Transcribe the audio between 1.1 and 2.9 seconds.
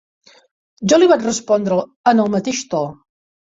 vaig respondre en el mateix to.